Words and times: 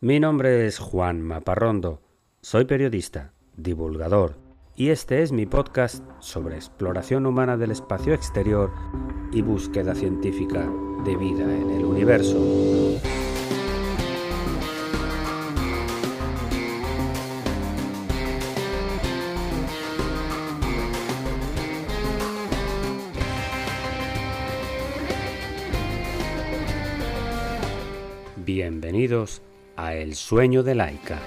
Mi 0.00 0.20
nombre 0.20 0.66
es 0.66 0.78
Juan 0.78 1.22
Maparrondo, 1.22 2.02
soy 2.42 2.66
periodista, 2.66 3.32
divulgador, 3.56 4.36
y 4.74 4.90
este 4.90 5.22
es 5.22 5.32
mi 5.32 5.46
podcast 5.46 6.04
sobre 6.18 6.56
exploración 6.56 7.24
humana 7.24 7.56
del 7.56 7.70
espacio 7.70 8.12
exterior 8.12 8.70
y 9.32 9.40
búsqueda 9.40 9.94
científica 9.94 10.70
de 11.02 11.16
vida 11.16 11.44
en 11.44 11.70
el 11.70 11.84
universo. 11.86 12.36
Bienvenidos 28.44 29.40
a 29.76 29.94
El 29.94 30.14
sueño 30.14 30.62
de 30.62 30.74
Laika. 30.74 31.20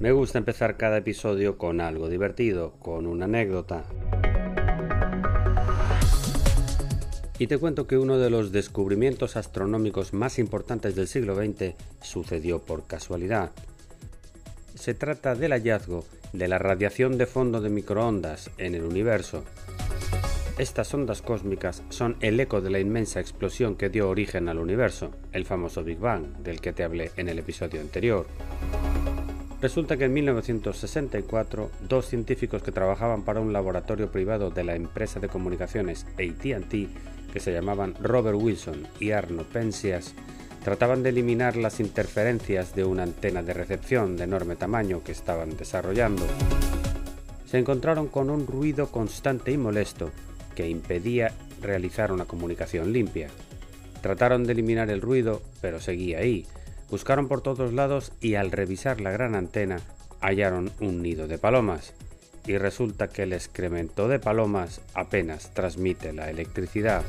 Me 0.00 0.12
gusta 0.12 0.36
empezar 0.36 0.76
cada 0.76 0.98
episodio 0.98 1.56
con 1.56 1.80
algo 1.80 2.10
divertido, 2.10 2.74
con 2.78 3.06
una 3.06 3.24
anécdota. 3.24 3.84
Y 7.38 7.46
te 7.46 7.56
cuento 7.56 7.86
que 7.86 7.96
uno 7.96 8.18
de 8.18 8.28
los 8.28 8.52
descubrimientos 8.52 9.36
astronómicos 9.36 10.12
más 10.12 10.38
importantes 10.38 10.94
del 10.94 11.08
siglo 11.08 11.34
XX 11.34 11.74
sucedió 12.02 12.60
por 12.60 12.86
casualidad. 12.86 13.50
Se 14.74 14.92
trata 14.92 15.34
del 15.34 15.52
hallazgo 15.52 16.04
de 16.32 16.48
la 16.48 16.58
radiación 16.58 17.16
de 17.16 17.26
fondo 17.26 17.60
de 17.60 17.70
microondas 17.70 18.50
en 18.58 18.74
el 18.74 18.82
universo. 18.82 19.44
Estas 20.58 20.92
ondas 20.92 21.22
cósmicas 21.22 21.82
son 21.90 22.16
el 22.20 22.38
eco 22.40 22.60
de 22.60 22.70
la 22.70 22.80
inmensa 22.80 23.20
explosión 23.20 23.76
que 23.76 23.88
dio 23.88 24.08
origen 24.08 24.48
al 24.48 24.58
universo, 24.58 25.12
el 25.32 25.44
famoso 25.44 25.84
Big 25.84 25.98
Bang, 25.98 26.38
del 26.42 26.60
que 26.60 26.72
te 26.72 26.82
hablé 26.82 27.12
en 27.16 27.28
el 27.28 27.38
episodio 27.38 27.80
anterior. 27.80 28.26
Resulta 29.60 29.96
que 29.96 30.04
en 30.04 30.12
1964, 30.12 31.70
dos 31.88 32.06
científicos 32.06 32.62
que 32.62 32.72
trabajaban 32.72 33.24
para 33.24 33.40
un 33.40 33.52
laboratorio 33.52 34.10
privado 34.10 34.50
de 34.50 34.64
la 34.64 34.74
empresa 34.74 35.20
de 35.20 35.28
comunicaciones 35.28 36.04
ATT, 36.14 37.32
que 37.32 37.40
se 37.40 37.52
llamaban 37.52 37.94
Robert 38.00 38.36
Wilson 38.38 38.86
y 39.00 39.12
Arno 39.12 39.44
Penzias, 39.44 40.14
trataban 40.64 41.04
de 41.04 41.10
eliminar 41.10 41.56
las 41.56 41.78
interferencias 41.78 42.74
de 42.74 42.84
una 42.84 43.04
antena 43.04 43.42
de 43.42 43.54
recepción 43.54 44.16
de 44.16 44.24
enorme 44.24 44.56
tamaño 44.56 45.04
que 45.04 45.12
estaban 45.12 45.56
desarrollando. 45.56 46.26
Se 47.46 47.58
encontraron 47.58 48.08
con 48.08 48.30
un 48.30 48.46
ruido 48.48 48.88
constante 48.90 49.52
y 49.52 49.58
molesto 49.58 50.10
que 50.56 50.68
impedía 50.68 51.32
realizar 51.62 52.10
una 52.10 52.24
comunicación 52.24 52.92
limpia. 52.92 53.28
Trataron 54.00 54.44
de 54.44 54.52
eliminar 54.52 54.90
el 54.90 55.00
ruido, 55.00 55.40
pero 55.60 55.80
seguía 55.80 56.18
ahí, 56.18 56.46
Buscaron 56.90 57.28
por 57.28 57.40
todos 57.40 57.72
lados 57.72 58.12
y 58.20 58.34
al 58.36 58.52
revisar 58.52 59.00
la 59.00 59.10
gran 59.10 59.34
antena 59.34 59.80
hallaron 60.20 60.70
un 60.80 61.02
nido 61.02 61.26
de 61.26 61.38
palomas. 61.38 61.92
Y 62.46 62.58
resulta 62.58 63.08
que 63.08 63.22
el 63.22 63.32
excremento 63.32 64.06
de 64.06 64.18
palomas 64.18 64.80
apenas 64.92 65.52
transmite 65.54 66.12
la 66.12 66.30
electricidad. 66.30 67.02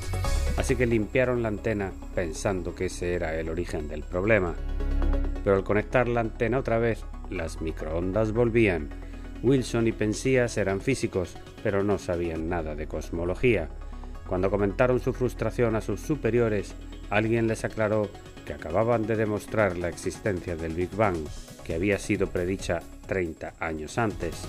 Así 0.57 0.75
que 0.75 0.85
limpiaron 0.85 1.43
la 1.43 1.49
antena 1.49 1.91
pensando 2.13 2.73
que 2.73 2.85
ese 2.85 3.13
era 3.13 3.37
el 3.37 3.49
origen 3.49 3.87
del 3.87 4.03
problema. 4.03 4.55
Pero 5.43 5.57
al 5.57 5.63
conectar 5.63 6.07
la 6.07 6.21
antena 6.21 6.59
otra 6.59 6.79
vez, 6.79 7.03
las 7.29 7.61
microondas 7.61 8.31
volvían. 8.31 8.89
Wilson 9.43 9.87
y 9.87 9.91
Pensías 9.91 10.57
eran 10.57 10.81
físicos, 10.81 11.37
pero 11.61 11.83
no 11.83 11.97
sabían 11.97 12.49
nada 12.49 12.73
de 12.73 12.87
cosmología. 12.87 13.69
Cuando 14.27 14.49
comentaron 14.49 14.99
su 14.99 15.13
frustración 15.13 15.75
a 15.75 15.81
sus 15.81 15.99
superiores, 15.99 16.73
alguien 17.09 17.47
les 17.47 17.63
aclaró 17.63 18.09
que 18.45 18.53
acababan 18.53 19.05
de 19.05 19.15
demostrar 19.15 19.77
la 19.77 19.89
existencia 19.89 20.55
del 20.55 20.73
Big 20.73 20.95
Bang, 20.95 21.17
que 21.63 21.75
había 21.75 21.99
sido 21.99 22.27
predicha 22.27 22.81
30 23.07 23.53
años 23.59 23.97
antes. 23.97 24.47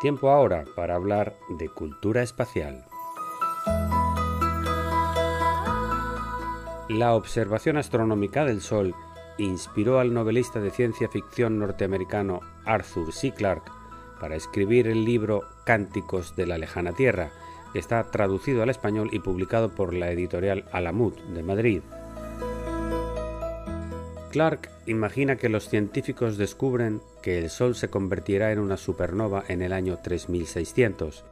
Tiempo 0.00 0.30
ahora 0.30 0.64
para 0.76 0.94
hablar 0.94 1.34
de 1.48 1.68
cultura 1.68 2.22
espacial. 2.22 2.84
La 6.88 7.14
observación 7.14 7.76
astronómica 7.76 8.44
del 8.44 8.60
Sol 8.60 8.94
inspiró 9.38 9.98
al 9.98 10.14
novelista 10.14 10.60
de 10.60 10.70
ciencia 10.70 11.08
ficción 11.08 11.58
norteamericano 11.58 12.40
Arthur 12.64 13.12
C. 13.12 13.32
Clarke 13.32 13.72
para 14.20 14.36
escribir 14.36 14.86
el 14.86 15.04
libro 15.04 15.42
Cánticos 15.64 16.36
de 16.36 16.46
la 16.46 16.58
lejana 16.58 16.92
tierra, 16.92 17.32
que 17.72 17.80
está 17.80 18.04
traducido 18.04 18.62
al 18.62 18.70
español 18.70 19.10
y 19.12 19.18
publicado 19.18 19.70
por 19.70 19.94
la 19.94 20.12
editorial 20.12 20.64
Alamut 20.70 21.18
de 21.18 21.42
Madrid. 21.42 21.82
Clark 24.30 24.70
imagina 24.86 25.36
que 25.36 25.48
los 25.48 25.68
científicos 25.68 26.38
descubren 26.38 27.00
que 27.22 27.38
el 27.38 27.50
Sol 27.50 27.74
se 27.74 27.88
convertirá 27.88 28.52
en 28.52 28.58
una 28.58 28.76
supernova 28.76 29.44
en 29.48 29.62
el 29.62 29.72
año 29.72 29.98
3600 30.02 31.24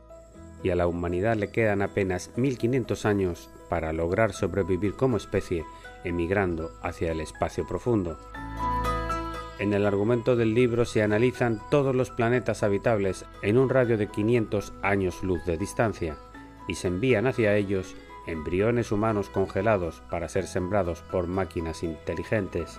y 0.62 0.70
a 0.70 0.76
la 0.76 0.86
humanidad 0.86 1.36
le 1.36 1.50
quedan 1.50 1.82
apenas 1.82 2.30
1500 2.36 3.06
años 3.06 3.50
para 3.68 3.92
lograr 3.92 4.32
sobrevivir 4.32 4.94
como 4.94 5.16
especie 5.16 5.64
emigrando 6.04 6.72
hacia 6.82 7.12
el 7.12 7.20
espacio 7.20 7.66
profundo. 7.66 8.18
En 9.58 9.72
el 9.72 9.86
argumento 9.86 10.36
del 10.36 10.54
libro 10.54 10.84
se 10.84 11.02
analizan 11.02 11.62
todos 11.70 11.94
los 11.94 12.10
planetas 12.10 12.62
habitables 12.62 13.24
en 13.42 13.56
un 13.56 13.70
radio 13.70 13.96
de 13.96 14.08
500 14.08 14.72
años 14.82 15.22
luz 15.22 15.44
de 15.46 15.56
distancia 15.56 16.16
y 16.68 16.74
se 16.74 16.88
envían 16.88 17.26
hacia 17.26 17.56
ellos 17.56 17.94
embriones 18.26 18.92
humanos 18.92 19.30
congelados 19.30 20.02
para 20.10 20.28
ser 20.28 20.46
sembrados 20.46 21.00
por 21.10 21.26
máquinas 21.26 21.82
inteligentes. 21.82 22.78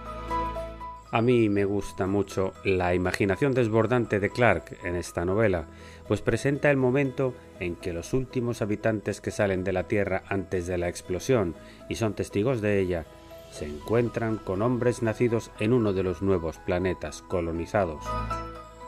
A 1.10 1.22
mí 1.22 1.48
me 1.48 1.64
gusta 1.64 2.06
mucho 2.06 2.54
la 2.66 2.94
imaginación 2.94 3.54
desbordante 3.54 4.20
de 4.20 4.30
Clark 4.30 4.78
en 4.84 4.98
esta 4.98 5.24
novela, 5.24 5.66
pues 6.08 6.22
presenta 6.22 6.70
el 6.70 6.76
momento 6.76 7.34
en 7.62 7.76
que 7.76 7.94
los 7.94 8.14
últimos 8.14 8.62
habitantes 8.62 9.22
que 9.22 9.32
salen 9.32 9.64
de 9.64 9.72
la 9.72 9.84
Tierra 9.84 10.24
antes 10.28 10.68
de 10.68 10.78
la 10.78 10.90
explosión 10.90 11.56
y 11.88 11.96
son 11.96 12.14
testigos 12.14 12.60
de 12.60 12.82
ella 12.82 13.06
se 13.52 13.66
encuentran 13.66 14.38
con 14.38 14.62
hombres 14.62 15.02
nacidos 15.02 15.50
en 15.60 15.72
uno 15.72 15.94
de 15.94 16.04
los 16.04 16.22
nuevos 16.22 16.58
planetas 16.58 17.22
colonizados. 17.22 18.04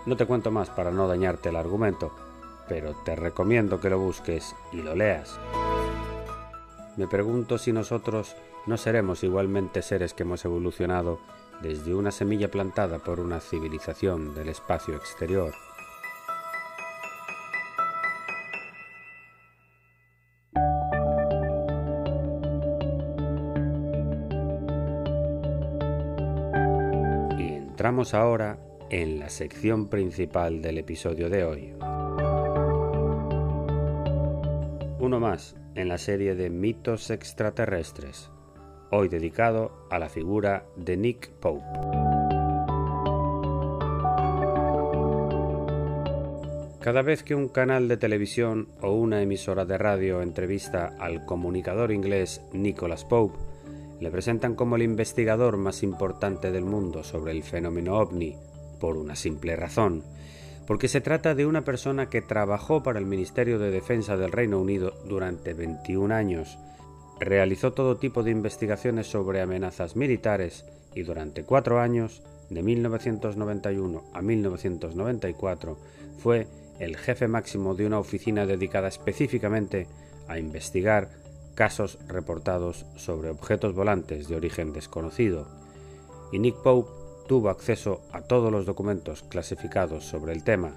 No 0.05 0.17
te 0.17 0.25
cuento 0.25 0.51
más 0.51 0.69
para 0.69 0.91
no 0.91 1.07
dañarte 1.07 1.49
el 1.49 1.55
argumento, 1.55 2.13
pero 2.67 2.95
te 3.05 3.15
recomiendo 3.15 3.79
que 3.79 3.89
lo 3.89 3.97
busques 3.97 4.55
y 4.73 4.81
lo 4.81 4.93
leas. 4.93 5.39
Me 6.97 7.07
pregunto 7.07 7.57
si 7.57 7.71
nosotros 7.71 8.35
no 8.67 8.75
seremos 8.75 9.23
igualmente 9.23 9.81
seres 9.81 10.13
que 10.13 10.23
hemos 10.23 10.43
evolucionado 10.43 11.19
desde 11.61 11.93
una 11.93 12.11
semilla 12.11 12.49
plantada 12.49 12.99
por 12.99 13.19
una 13.19 13.39
civilización 13.39 14.33
del 14.33 14.49
espacio 14.49 14.95
exterior. 14.95 15.53
Entramos 27.79 28.13
ahora 28.13 28.59
en 28.89 29.19
la 29.19 29.29
sección 29.29 29.87
principal 29.87 30.61
del 30.61 30.79
episodio 30.79 31.29
de 31.29 31.45
hoy. 31.45 31.73
Uno 34.99 35.21
más 35.21 35.55
en 35.75 35.87
la 35.87 35.97
serie 35.97 36.35
de 36.35 36.49
mitos 36.49 37.09
extraterrestres, 37.09 38.31
hoy 38.91 39.07
dedicado 39.09 39.71
a 39.89 39.99
la 39.99 40.09
figura 40.09 40.65
de 40.75 40.97
Nick 40.97 41.29
Pope. 41.29 41.63
Cada 46.79 47.01
vez 47.01 47.23
que 47.23 47.35
un 47.35 47.49
canal 47.49 47.87
de 47.87 47.97
televisión 47.97 48.69
o 48.81 48.93
una 48.93 49.21
emisora 49.21 49.65
de 49.65 49.77
radio 49.77 50.21
entrevista 50.21 50.95
al 50.97 51.25
comunicador 51.25 51.91
inglés 51.91 52.41
Nicholas 52.53 53.03
Pope, 53.03 53.37
le 53.99 54.09
presentan 54.09 54.55
como 54.55 54.77
el 54.77 54.83
investigador 54.83 55.57
más 55.57 55.83
importante 55.83 56.51
del 56.51 56.63
mundo 56.63 57.03
sobre 57.03 57.33
el 57.33 57.43
fenómeno 57.43 57.97
ovni, 57.97 58.37
por 58.79 58.95
una 58.95 59.15
simple 59.15 59.55
razón, 59.57 60.03
porque 60.65 60.87
se 60.87 61.01
trata 61.01 61.35
de 61.35 61.45
una 61.45 61.65
persona 61.65 62.09
que 62.09 62.21
trabajó 62.21 62.81
para 62.81 62.99
el 62.99 63.05
Ministerio 63.05 63.59
de 63.59 63.71
Defensa 63.71 64.15
del 64.15 64.31
Reino 64.31 64.59
Unido 64.59 64.93
durante 65.05 65.53
21 65.53 66.15
años, 66.15 66.57
realizó 67.19 67.73
todo 67.73 67.97
tipo 67.97 68.23
de 68.23 68.31
investigaciones 68.31 69.07
sobre 69.07 69.41
amenazas 69.41 69.95
militares 69.95 70.65
y 70.95 71.03
durante 71.03 71.43
cuatro 71.43 71.79
años, 71.79 72.23
de 72.49 72.63
1991 72.63 74.03
a 74.13 74.21
1994, 74.21 75.77
fue 76.17 76.47
el 76.79 76.97
jefe 76.97 77.27
máximo 77.27 77.75
de 77.75 77.85
una 77.85 77.99
oficina 77.99 78.45
dedicada 78.45 78.87
específicamente 78.87 79.87
a 80.27 80.39
investigar 80.39 81.09
casos 81.53 81.99
reportados 82.07 82.85
sobre 82.95 83.29
objetos 83.29 83.75
volantes 83.75 84.27
de 84.29 84.35
origen 84.35 84.71
desconocido, 84.73 85.47
y 86.31 86.39
Nick 86.39 86.55
Pope 86.61 86.89
tuvo 87.27 87.49
acceso 87.49 88.01
a 88.11 88.21
todos 88.21 88.51
los 88.51 88.65
documentos 88.65 89.23
clasificados 89.23 90.05
sobre 90.05 90.33
el 90.33 90.43
tema. 90.43 90.75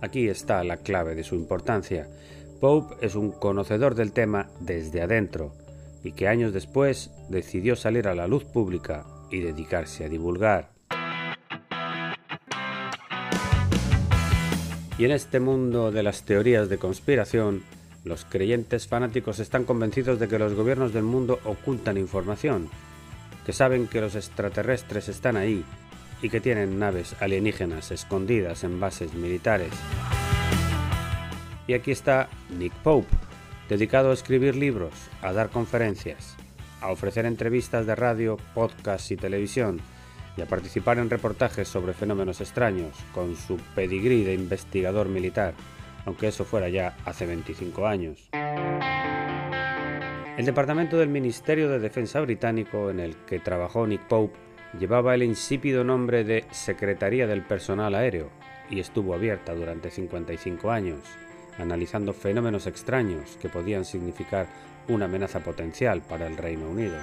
Aquí 0.00 0.28
está 0.28 0.64
la 0.64 0.78
clave 0.78 1.14
de 1.14 1.22
su 1.22 1.34
importancia. 1.34 2.08
Pope 2.62 2.94
es 3.04 3.16
un 3.16 3.32
conocedor 3.32 3.96
del 3.96 4.12
tema 4.12 4.48
desde 4.60 5.02
adentro 5.02 5.52
y 6.04 6.12
que 6.12 6.28
años 6.28 6.52
después 6.52 7.10
decidió 7.28 7.74
salir 7.74 8.06
a 8.06 8.14
la 8.14 8.28
luz 8.28 8.44
pública 8.44 9.04
y 9.32 9.40
dedicarse 9.40 10.04
a 10.04 10.08
divulgar. 10.08 10.70
Y 14.96 15.04
en 15.04 15.10
este 15.10 15.40
mundo 15.40 15.90
de 15.90 16.04
las 16.04 16.22
teorías 16.22 16.68
de 16.68 16.78
conspiración, 16.78 17.64
los 18.04 18.24
creyentes 18.24 18.86
fanáticos 18.86 19.40
están 19.40 19.64
convencidos 19.64 20.20
de 20.20 20.28
que 20.28 20.38
los 20.38 20.54
gobiernos 20.54 20.92
del 20.92 21.02
mundo 21.02 21.40
ocultan 21.44 21.98
información, 21.98 22.68
que 23.44 23.52
saben 23.52 23.88
que 23.88 24.00
los 24.00 24.14
extraterrestres 24.14 25.08
están 25.08 25.36
ahí 25.36 25.64
y 26.22 26.28
que 26.28 26.40
tienen 26.40 26.78
naves 26.78 27.16
alienígenas 27.18 27.90
escondidas 27.90 28.62
en 28.62 28.78
bases 28.78 29.14
militares. 29.14 29.72
Y 31.66 31.74
aquí 31.74 31.90
está 31.90 32.28
Nick 32.50 32.72
Pope, 32.82 33.08
dedicado 33.68 34.10
a 34.10 34.14
escribir 34.14 34.56
libros, 34.56 34.92
a 35.22 35.32
dar 35.32 35.50
conferencias, 35.50 36.36
a 36.80 36.90
ofrecer 36.90 37.24
entrevistas 37.26 37.86
de 37.86 37.94
radio, 37.94 38.36
podcast 38.54 39.10
y 39.10 39.16
televisión, 39.16 39.80
y 40.36 40.42
a 40.42 40.46
participar 40.46 40.98
en 40.98 41.10
reportajes 41.10 41.68
sobre 41.68 41.92
fenómenos 41.92 42.40
extraños, 42.40 42.96
con 43.14 43.36
su 43.36 43.56
pedigrí 43.74 44.24
de 44.24 44.34
investigador 44.34 45.08
militar, 45.08 45.54
aunque 46.04 46.28
eso 46.28 46.44
fuera 46.44 46.68
ya 46.68 46.96
hace 47.04 47.26
25 47.26 47.86
años. 47.86 48.28
El 50.38 50.46
departamento 50.46 50.98
del 50.98 51.10
Ministerio 51.10 51.68
de 51.68 51.78
Defensa 51.78 52.20
británico 52.20 52.90
en 52.90 53.00
el 53.00 53.14
que 53.26 53.38
trabajó 53.38 53.86
Nick 53.86 54.02
Pope 54.08 54.38
llevaba 54.78 55.14
el 55.14 55.22
insípido 55.22 55.84
nombre 55.84 56.24
de 56.24 56.46
Secretaría 56.50 57.26
del 57.26 57.42
Personal 57.42 57.94
Aéreo 57.94 58.30
y 58.70 58.80
estuvo 58.80 59.14
abierta 59.14 59.54
durante 59.54 59.90
55 59.90 60.70
años, 60.70 61.00
analizando 61.58 62.12
fenómenos 62.12 62.66
extraños 62.66 63.36
que 63.40 63.48
podían 63.48 63.84
significar 63.84 64.46
una 64.88 65.04
amenaza 65.04 65.40
potencial 65.40 66.02
para 66.02 66.26
el 66.26 66.36
Reino 66.36 66.68
Unido. 66.68 66.96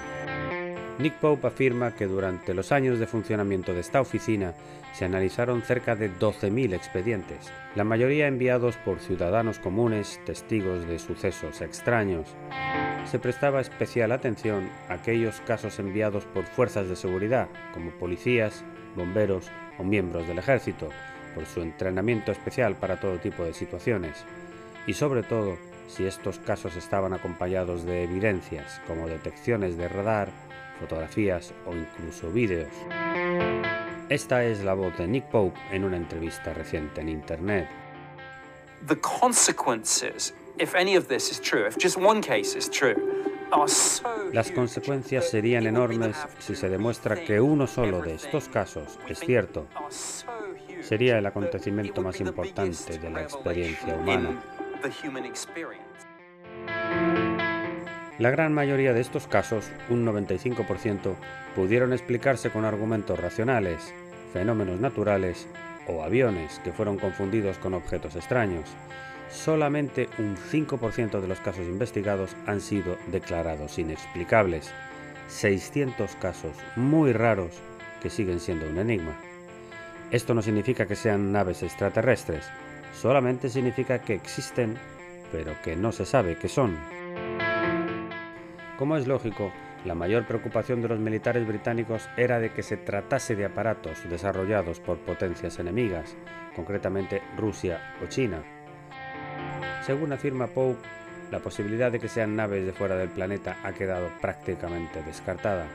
Nick 0.98 1.14
Pope 1.14 1.46
afirma 1.46 1.94
que 1.94 2.06
durante 2.06 2.52
los 2.52 2.72
años 2.72 2.98
de 2.98 3.06
funcionamiento 3.06 3.72
de 3.72 3.80
esta 3.80 4.02
oficina 4.02 4.52
se 4.92 5.06
analizaron 5.06 5.62
cerca 5.62 5.96
de 5.96 6.12
12.000 6.12 6.74
expedientes, 6.74 7.50
la 7.74 7.84
mayoría 7.84 8.26
enviados 8.26 8.76
por 8.76 8.98
ciudadanos 8.98 9.58
comunes, 9.58 10.20
testigos 10.26 10.86
de 10.86 10.98
sucesos 10.98 11.62
extraños. 11.62 12.26
Se 13.06 13.18
prestaba 13.18 13.62
especial 13.62 14.12
atención 14.12 14.68
a 14.90 14.94
aquellos 14.94 15.40
casos 15.46 15.78
enviados 15.78 16.26
por 16.26 16.44
fuerzas 16.44 16.88
de 16.88 16.96
seguridad, 16.96 17.48
como 17.72 17.92
policías, 17.92 18.62
bomberos 18.94 19.50
o 19.78 19.84
miembros 19.84 20.26
del 20.28 20.38
ejército, 20.38 20.90
por 21.34 21.46
su 21.46 21.62
entrenamiento 21.62 22.32
especial 22.32 22.74
para 22.74 23.00
todo 23.00 23.18
tipo 23.18 23.44
de 23.44 23.54
situaciones, 23.54 24.26
y 24.86 24.94
sobre 24.94 25.22
todo 25.22 25.56
si 25.88 26.06
estos 26.06 26.38
casos 26.38 26.76
estaban 26.76 27.12
acompañados 27.12 27.84
de 27.84 28.04
evidencias 28.04 28.80
como 28.86 29.08
detecciones 29.08 29.76
de 29.76 29.88
radar, 29.88 30.30
fotografías 30.78 31.52
o 31.66 31.74
incluso 31.74 32.30
vídeos. 32.30 32.68
Esta 34.08 34.44
es 34.44 34.64
la 34.64 34.74
voz 34.74 34.96
de 34.98 35.06
Nick 35.06 35.24
Pope 35.26 35.58
en 35.70 35.84
una 35.84 35.96
entrevista 35.96 36.52
reciente 36.54 37.00
en 37.00 37.08
Internet. 37.08 37.68
Las 44.32 44.50
consecuencias 44.52 45.28
serían 45.28 45.66
enormes 45.66 46.16
si 46.38 46.54
se 46.54 46.68
demuestra 46.68 47.24
que 47.24 47.40
uno 47.40 47.66
solo 47.66 48.00
de 48.00 48.14
estos 48.14 48.48
casos 48.48 48.98
es 49.08 49.18
cierto. 49.18 49.66
Sería 50.82 51.18
el 51.18 51.26
acontecimiento 51.26 52.00
más 52.00 52.20
importante 52.20 52.98
de 52.98 53.10
la 53.10 53.22
experiencia 53.22 53.94
humana. 53.94 54.40
La 58.18 58.30
gran 58.30 58.52
mayoría 58.52 58.92
de 58.92 59.00
estos 59.00 59.26
casos, 59.26 59.70
un 59.88 60.06
95%, 60.06 61.14
pudieron 61.54 61.92
explicarse 61.92 62.50
con 62.50 62.64
argumentos 62.64 63.18
racionales, 63.18 63.94
fenómenos 64.32 64.80
naturales 64.80 65.46
o 65.86 66.02
aviones 66.02 66.60
que 66.64 66.72
fueron 66.72 66.98
confundidos 66.98 67.58
con 67.58 67.74
objetos 67.74 68.16
extraños. 68.16 68.68
Solamente 69.30 70.08
un 70.18 70.36
5% 70.36 71.20
de 71.20 71.28
los 71.28 71.40
casos 71.40 71.66
investigados 71.66 72.36
han 72.46 72.60
sido 72.60 72.96
declarados 73.10 73.78
inexplicables. 73.78 74.70
600 75.28 76.16
casos 76.16 76.56
muy 76.76 77.12
raros 77.12 77.52
que 78.02 78.10
siguen 78.10 78.40
siendo 78.40 78.68
un 78.68 78.78
enigma. 78.78 79.14
Esto 80.10 80.34
no 80.34 80.42
significa 80.42 80.86
que 80.86 80.96
sean 80.96 81.32
naves 81.32 81.62
extraterrestres, 81.62 82.50
solamente 82.92 83.48
significa 83.48 84.00
que 84.00 84.14
existen, 84.14 84.76
pero 85.32 85.52
que 85.62 85.76
no 85.76 85.92
se 85.92 86.04
sabe 86.04 86.36
qué 86.36 86.48
son. 86.48 86.76
Como 88.78 88.96
es 88.96 89.06
lógico, 89.06 89.52
la 89.84 89.94
mayor 89.94 90.26
preocupación 90.26 90.82
de 90.82 90.88
los 90.88 90.98
militares 90.98 91.46
británicos 91.46 92.08
era 92.16 92.38
de 92.38 92.52
que 92.52 92.62
se 92.62 92.76
tratase 92.76 93.34
de 93.34 93.46
aparatos 93.46 93.98
desarrollados 94.08 94.80
por 94.80 94.98
potencias 94.98 95.58
enemigas, 95.58 96.16
concretamente 96.54 97.22
Rusia 97.36 97.94
o 98.02 98.06
China. 98.06 98.42
Según 99.86 100.12
afirma 100.12 100.48
Pope, 100.48 100.86
la 101.30 101.38
posibilidad 101.38 101.90
de 101.90 102.00
que 102.00 102.08
sean 102.08 102.36
naves 102.36 102.66
de 102.66 102.72
fuera 102.72 102.96
del 102.96 103.08
planeta 103.08 103.56
ha 103.64 103.72
quedado 103.72 104.08
prácticamente 104.20 105.02
descartada, 105.02 105.66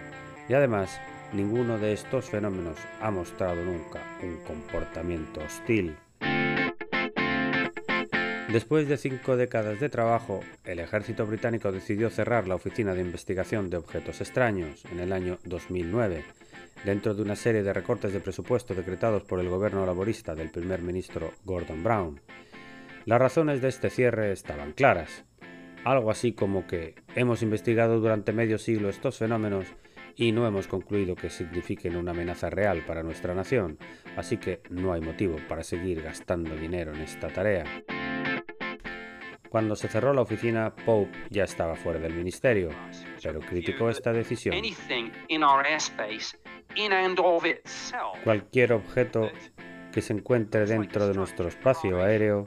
y 0.48 0.54
además 0.54 1.00
ninguno 1.34 1.80
de 1.80 1.94
estos 1.94 2.30
fenómenos 2.30 2.78
ha 3.02 3.10
mostrado 3.10 3.64
nunca 3.64 4.02
un 4.22 4.38
comportamiento 4.46 5.42
hostil. 5.42 5.96
Después 8.56 8.88
de 8.88 8.96
cinco 8.96 9.36
décadas 9.36 9.82
de 9.82 9.90
trabajo, 9.90 10.40
el 10.64 10.80
ejército 10.80 11.26
británico 11.26 11.74
decidió 11.74 12.10
cerrar 12.10 12.48
la 12.48 12.56
Oficina 12.56 12.94
de 12.94 13.02
Investigación 13.02 13.70
de 13.70 13.76
Objetos 13.76 14.22
Extraños 14.22 14.86
en 14.90 15.02
el 15.02 15.12
año 15.12 15.40
2009, 15.44 16.24
dentro 16.86 17.14
de 17.14 17.22
una 17.22 17.36
serie 17.36 17.64
de 17.64 17.74
recortes 17.74 18.14
de 18.14 18.22
presupuesto 18.22 18.74
decretados 18.74 19.24
por 19.24 19.42
el 19.42 19.50
gobierno 19.50 19.86
laborista 19.86 20.36
del 20.36 20.52
primer 20.52 20.82
ministro 20.82 21.34
Gordon 21.44 21.84
Brown. 21.84 22.22
Las 23.04 23.20
razones 23.20 23.62
de 23.62 23.68
este 23.68 23.90
cierre 23.90 24.32
estaban 24.32 24.72
claras. 24.72 25.26
Algo 25.84 26.10
así 26.10 26.32
como 26.32 26.66
que 26.66 26.96
hemos 27.14 27.42
investigado 27.42 28.00
durante 28.00 28.32
medio 28.32 28.58
siglo 28.58 28.88
estos 28.88 29.18
fenómenos 29.18 29.66
y 30.16 30.32
no 30.32 30.48
hemos 30.48 30.68
concluido 30.68 31.18
que 31.18 31.30
signifiquen 31.30 31.98
una 31.98 32.12
amenaza 32.12 32.50
real 32.50 32.86
para 32.88 33.04
nuestra 33.04 33.36
nación, 33.36 33.78
así 34.16 34.38
que 34.38 34.62
no 34.70 34.94
hay 34.94 35.02
motivo 35.02 35.36
para 35.50 35.62
seguir 35.62 36.02
gastando 36.02 36.56
dinero 36.56 36.94
en 36.94 37.02
esta 37.02 37.28
tarea. 37.28 37.66
Cuando 39.50 39.76
se 39.76 39.88
cerró 39.88 40.14
la 40.14 40.22
oficina, 40.22 40.74
Pope 40.86 41.18
ya 41.30 41.44
estaba 41.44 41.76
fuera 41.76 42.00
del 42.00 42.14
ministerio, 42.14 42.70
pero 43.22 43.40
criticó 43.40 43.90
esta 43.90 44.12
decisión. 44.12 44.56
Cualquier 48.24 48.74
objeto 48.74 49.30
que 49.92 50.02
se 50.02 50.14
encuentre 50.14 50.66
dentro 50.66 51.08
de 51.08 51.14
nuestro 51.14 51.48
espacio 51.48 52.04
aéreo 52.04 52.46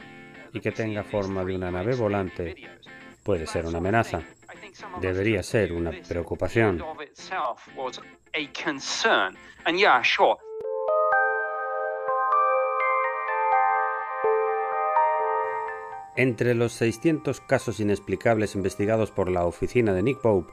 y 0.52 0.60
que 0.60 0.72
tenga 0.72 1.02
forma 1.02 1.44
de 1.44 1.54
una 1.54 1.70
nave 1.70 1.94
volante 1.94 2.54
puede 3.22 3.46
ser 3.46 3.66
una 3.66 3.78
amenaza. 3.78 4.22
Debería 5.00 5.42
ser 5.42 5.72
una 5.72 5.92
preocupación. 6.06 6.82
Entre 16.18 16.56
los 16.56 16.72
600 16.72 17.40
casos 17.40 17.78
inexplicables 17.78 18.56
investigados 18.56 19.12
por 19.12 19.30
la 19.30 19.44
oficina 19.44 19.92
de 19.92 20.02
Nick 20.02 20.20
Pope, 20.20 20.52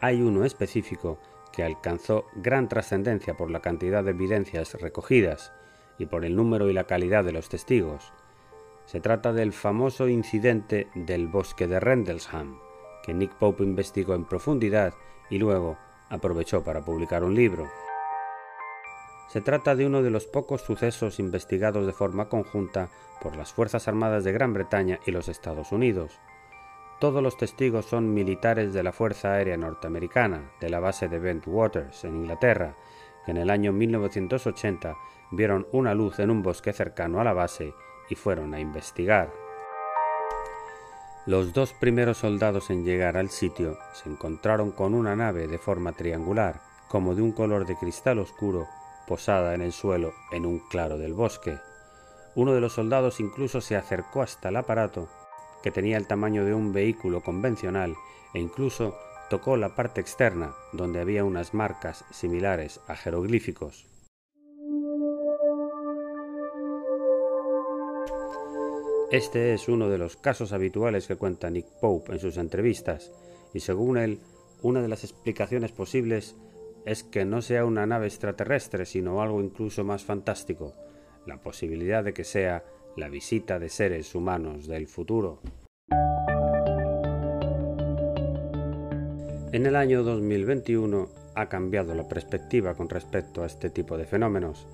hay 0.00 0.22
uno 0.22 0.44
específico 0.44 1.18
que 1.52 1.64
alcanzó 1.64 2.26
gran 2.36 2.68
trascendencia 2.68 3.36
por 3.36 3.50
la 3.50 3.58
cantidad 3.58 4.04
de 4.04 4.12
evidencias 4.12 4.72
recogidas 4.74 5.52
y 5.98 6.06
por 6.06 6.24
el 6.24 6.36
número 6.36 6.70
y 6.70 6.72
la 6.72 6.84
calidad 6.84 7.24
de 7.24 7.32
los 7.32 7.48
testigos. 7.48 8.12
Se 8.86 9.00
trata 9.00 9.32
del 9.32 9.52
famoso 9.52 10.08
incidente 10.08 10.86
del 10.94 11.26
bosque 11.26 11.66
de 11.66 11.80
Rendlesham, 11.80 12.60
que 13.02 13.12
Nick 13.12 13.34
Pope 13.34 13.64
investigó 13.64 14.14
en 14.14 14.26
profundidad 14.26 14.94
y 15.28 15.38
luego 15.38 15.76
aprovechó 16.08 16.62
para 16.62 16.84
publicar 16.84 17.24
un 17.24 17.34
libro. 17.34 17.68
Se 19.32 19.40
trata 19.40 19.76
de 19.76 19.86
uno 19.86 20.02
de 20.02 20.10
los 20.10 20.26
pocos 20.26 20.62
sucesos 20.62 21.20
investigados 21.20 21.86
de 21.86 21.92
forma 21.92 22.28
conjunta 22.28 22.88
por 23.22 23.36
las 23.36 23.52
Fuerzas 23.52 23.86
Armadas 23.86 24.24
de 24.24 24.32
Gran 24.32 24.52
Bretaña 24.52 24.98
y 25.06 25.12
los 25.12 25.28
Estados 25.28 25.70
Unidos. 25.70 26.18
Todos 26.98 27.22
los 27.22 27.36
testigos 27.36 27.86
son 27.86 28.12
militares 28.12 28.72
de 28.74 28.82
la 28.82 28.90
Fuerza 28.90 29.34
Aérea 29.34 29.56
Norteamericana, 29.56 30.50
de 30.60 30.68
la 30.68 30.80
base 30.80 31.06
de 31.06 31.20
Bentwaters, 31.20 32.02
en 32.04 32.16
Inglaterra, 32.16 32.74
que 33.24 33.30
en 33.30 33.36
el 33.36 33.50
año 33.50 33.72
1980 33.72 34.96
vieron 35.30 35.68
una 35.70 35.94
luz 35.94 36.18
en 36.18 36.32
un 36.32 36.42
bosque 36.42 36.72
cercano 36.72 37.20
a 37.20 37.24
la 37.24 37.32
base 37.32 37.72
y 38.08 38.16
fueron 38.16 38.52
a 38.52 38.58
investigar. 38.58 39.32
Los 41.26 41.52
dos 41.52 41.72
primeros 41.72 42.18
soldados 42.18 42.68
en 42.70 42.84
llegar 42.84 43.16
al 43.16 43.30
sitio 43.30 43.78
se 43.92 44.08
encontraron 44.08 44.72
con 44.72 44.92
una 44.92 45.14
nave 45.14 45.46
de 45.46 45.58
forma 45.58 45.92
triangular, 45.92 46.62
como 46.88 47.14
de 47.14 47.22
un 47.22 47.30
color 47.30 47.64
de 47.64 47.76
cristal 47.76 48.18
oscuro, 48.18 48.66
posada 49.10 49.54
en 49.56 49.60
el 49.60 49.72
suelo 49.72 50.14
en 50.30 50.46
un 50.46 50.60
claro 50.60 50.96
del 50.96 51.14
bosque. 51.14 51.58
Uno 52.36 52.54
de 52.54 52.60
los 52.60 52.74
soldados 52.74 53.18
incluso 53.18 53.60
se 53.60 53.74
acercó 53.74 54.22
hasta 54.22 54.50
el 54.50 54.56
aparato, 54.56 55.08
que 55.64 55.72
tenía 55.72 55.96
el 55.96 56.06
tamaño 56.06 56.44
de 56.44 56.54
un 56.54 56.72
vehículo 56.72 57.20
convencional, 57.20 57.96
e 58.34 58.38
incluso 58.38 58.96
tocó 59.28 59.56
la 59.56 59.74
parte 59.74 60.00
externa, 60.00 60.54
donde 60.72 61.00
había 61.00 61.24
unas 61.24 61.54
marcas 61.54 62.04
similares 62.12 62.80
a 62.86 62.94
jeroglíficos. 62.94 63.88
Este 69.10 69.54
es 69.54 69.68
uno 69.68 69.88
de 69.88 69.98
los 69.98 70.16
casos 70.16 70.52
habituales 70.52 71.08
que 71.08 71.16
cuenta 71.16 71.50
Nick 71.50 71.66
Pope 71.80 72.12
en 72.12 72.20
sus 72.20 72.36
entrevistas, 72.36 73.10
y 73.52 73.58
según 73.58 73.98
él, 73.98 74.20
una 74.62 74.80
de 74.80 74.88
las 74.88 75.02
explicaciones 75.02 75.72
posibles 75.72 76.36
es 76.84 77.04
que 77.04 77.24
no 77.24 77.42
sea 77.42 77.64
una 77.64 77.86
nave 77.86 78.06
extraterrestre, 78.06 78.86
sino 78.86 79.20
algo 79.22 79.40
incluso 79.40 79.84
más 79.84 80.04
fantástico, 80.04 80.74
la 81.26 81.40
posibilidad 81.40 82.02
de 82.02 82.12
que 82.12 82.24
sea 82.24 82.64
la 82.96 83.08
visita 83.08 83.58
de 83.58 83.68
seres 83.68 84.14
humanos 84.14 84.66
del 84.66 84.86
futuro. 84.86 85.40
En 89.52 89.66
el 89.66 89.74
año 89.74 90.02
2021 90.04 91.08
ha 91.34 91.48
cambiado 91.48 91.94
la 91.94 92.06
perspectiva 92.06 92.74
con 92.74 92.88
respecto 92.88 93.42
a 93.42 93.46
este 93.46 93.70
tipo 93.70 93.96
de 93.98 94.06
fenómenos. 94.06 94.68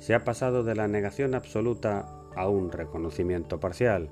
Se 0.00 0.14
ha 0.14 0.24
pasado 0.24 0.62
de 0.64 0.74
la 0.74 0.86
negación 0.86 1.34
absoluta 1.34 2.06
a 2.36 2.48
un 2.48 2.70
reconocimiento 2.70 3.58
parcial. 3.58 4.10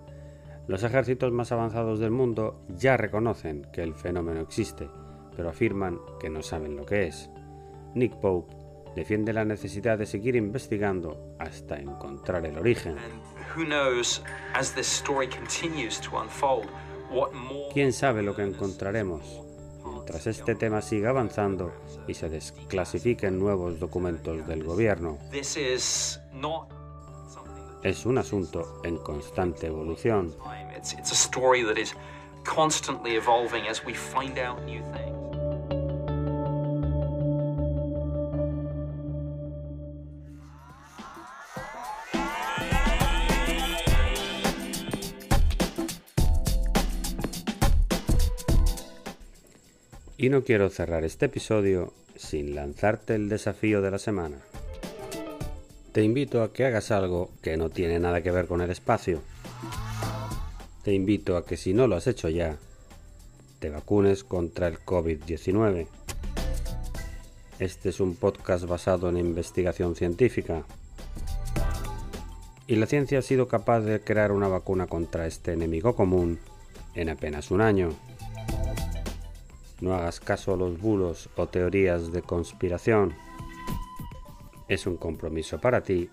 Los 0.66 0.82
ejércitos 0.82 1.32
más 1.32 1.52
avanzados 1.52 2.00
del 2.00 2.10
mundo 2.10 2.60
ya 2.76 2.96
reconocen 2.96 3.66
que 3.72 3.82
el 3.82 3.94
fenómeno 3.94 4.40
existe, 4.40 4.88
pero 5.36 5.50
afirman 5.50 6.00
que 6.18 6.30
no 6.30 6.42
saben 6.42 6.76
lo 6.76 6.86
que 6.86 7.06
es. 7.06 7.30
Nick 7.96 8.14
Pope 8.20 8.54
defiende 8.94 9.32
la 9.32 9.44
necesidad 9.44 9.98
de 9.98 10.06
seguir 10.06 10.36
investigando 10.36 11.34
hasta 11.38 11.76
encontrar 11.76 12.44
el 12.46 12.58
origen. 12.58 12.96
¿Quién 17.72 17.92
sabe 17.92 18.22
lo 18.22 18.36
que 18.36 18.42
encontraremos? 18.42 19.42
Mientras 19.84 20.26
este 20.26 20.54
tema 20.54 20.82
siga 20.82 21.10
avanzando 21.10 21.72
y 22.06 22.14
se 22.14 22.28
desclasifiquen 22.28 23.38
nuevos 23.38 23.80
documentos 23.80 24.46
del 24.46 24.62
gobierno 24.62 25.18
es 27.82 28.04
un 28.04 28.18
asunto 28.18 28.80
en 28.82 28.98
constante 28.98 29.68
evolución. 29.68 30.34
Y 50.18 50.28
no 50.30 50.44
quiero 50.44 50.68
cerrar 50.70 51.04
este 51.04 51.26
episodio 51.26 51.92
sin 52.16 52.54
lanzarte 52.54 53.14
el 53.14 53.28
desafío 53.28 53.82
de 53.82 53.90
la 53.90 53.98
semana 53.98 54.38
te 55.96 56.04
invito 56.04 56.42
a 56.42 56.52
que 56.52 56.66
hagas 56.66 56.90
algo 56.90 57.30
que 57.40 57.56
no 57.56 57.70
tiene 57.70 57.98
nada 57.98 58.20
que 58.20 58.30
ver 58.30 58.46
con 58.46 58.60
el 58.60 58.68
espacio. 58.68 59.22
Te 60.84 60.92
invito 60.92 61.38
a 61.38 61.46
que 61.46 61.56
si 61.56 61.72
no 61.72 61.86
lo 61.86 61.96
has 61.96 62.06
hecho 62.06 62.28
ya, 62.28 62.58
te 63.60 63.70
vacunes 63.70 64.22
contra 64.22 64.68
el 64.68 64.78
COVID-19. 64.78 65.86
Este 67.58 67.88
es 67.88 67.98
un 67.98 68.14
podcast 68.14 68.66
basado 68.66 69.08
en 69.08 69.16
investigación 69.16 69.96
científica. 69.96 70.64
Y 72.66 72.76
la 72.76 72.84
ciencia 72.84 73.20
ha 73.20 73.22
sido 73.22 73.48
capaz 73.48 73.80
de 73.80 74.02
crear 74.02 74.32
una 74.32 74.48
vacuna 74.48 74.86
contra 74.86 75.26
este 75.26 75.54
enemigo 75.54 75.96
común 75.96 76.40
en 76.94 77.08
apenas 77.08 77.50
un 77.50 77.62
año. 77.62 77.88
No 79.80 79.94
hagas 79.94 80.20
caso 80.20 80.54
a 80.54 80.56
los 80.56 80.80
bulos 80.80 81.28
o 81.36 81.46
teorías 81.46 82.12
de 82.12 82.22
conspiración 82.22 83.14
es 84.68 84.86
un 84.86 84.96
compromiso 84.96 85.60
para 85.60 85.82
ti 85.82 86.10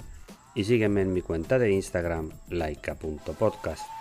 y 0.54 0.64
sígueme 0.64 1.02
en 1.02 1.12
mi 1.12 1.20
cuenta 1.20 1.58
de 1.58 1.72
Instagram 1.72 2.30
laika.podcast. 2.48 3.95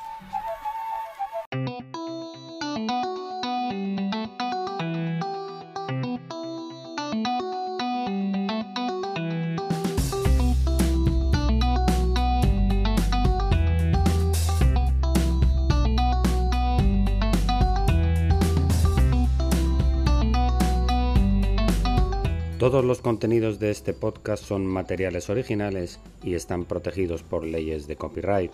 Todos 22.75 22.84
los 22.84 23.00
contenidos 23.00 23.58
de 23.58 23.72
este 23.72 23.94
podcast 23.94 24.44
son 24.44 24.67
materiales 24.67 25.29
originales 25.29 25.98
y 26.22 26.34
están 26.34 26.65
protegidos 26.65 27.24
por 27.24 27.46
leyes 27.46 27.88
de 27.88 27.96
copyright. 27.96 28.51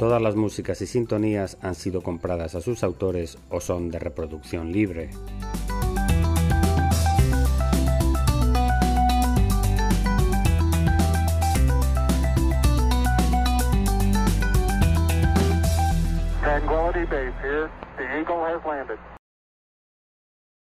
Todas 0.00 0.20
las 0.20 0.34
músicas 0.34 0.82
y 0.82 0.88
sintonías 0.88 1.58
han 1.60 1.76
sido 1.76 2.02
compradas 2.02 2.56
a 2.56 2.60
sus 2.60 2.82
autores 2.82 3.38
o 3.50 3.60
son 3.60 3.88
de 3.92 4.00
reproducción 4.00 4.72
libre. 4.72 5.10